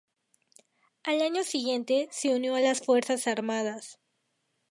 [1.03, 3.99] Al año siguiente, se unió a las fuerzas armadas.